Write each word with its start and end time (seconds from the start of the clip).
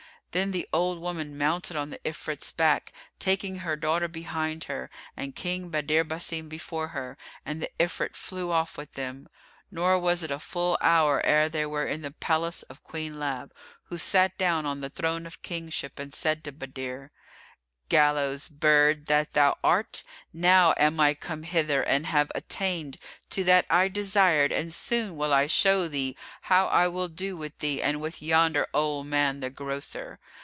Then 0.33 0.51
the 0.51 0.65
old 0.71 1.01
woman 1.01 1.37
mounted 1.37 1.75
on 1.75 1.89
the 1.89 1.99
Ifrit's 2.07 2.53
back, 2.53 2.93
taking 3.19 3.57
her 3.57 3.75
daughter 3.75 4.07
behind 4.07 4.63
her 4.63 4.89
and 5.17 5.35
King 5.35 5.67
Badr 5.67 6.03
Basim 6.03 6.47
before 6.47 6.87
her, 6.95 7.17
and 7.45 7.61
the 7.61 7.69
Ifrit 7.77 8.15
flew 8.15 8.49
off 8.49 8.77
with 8.77 8.93
them; 8.93 9.27
nor 9.71 9.99
was 9.99 10.23
it 10.23 10.31
a 10.31 10.39
full 10.39 10.77
hour 10.79 11.19
ere 11.25 11.49
they 11.49 11.65
were 11.65 11.85
in 11.85 12.01
the 12.01 12.11
palace 12.11 12.63
of 12.69 12.81
Queen 12.81 13.19
Lab, 13.19 13.53
who 13.89 13.97
sat 13.97 14.37
down 14.37 14.65
on 14.65 14.79
the 14.79 14.89
throne 14.89 15.25
of 15.25 15.41
kingship 15.41 15.99
and 15.99 16.13
said 16.13 16.45
to 16.45 16.53
Badr, 16.53 17.07
"Gallows 17.89 18.47
bird 18.47 19.07
that 19.07 19.33
thou 19.33 19.57
art, 19.61 20.05
now 20.31 20.73
am 20.77 20.97
I 21.01 21.13
come 21.13 21.43
hither 21.43 21.83
and 21.83 22.05
have 22.05 22.31
attained 22.33 22.95
to 23.31 23.43
that 23.43 23.65
I 23.69 23.89
desired 23.89 24.53
and 24.53 24.73
soon 24.73 25.17
will 25.17 25.33
I 25.33 25.47
show 25.47 25.89
thee 25.89 26.15
how 26.43 26.67
I 26.67 26.87
will 26.87 27.09
do 27.09 27.35
with 27.35 27.59
thee 27.59 27.81
and 27.81 27.99
with 27.99 28.21
yonder 28.21 28.65
old 28.73 29.07
man 29.07 29.41
the 29.41 29.49
grocer! 29.49 30.21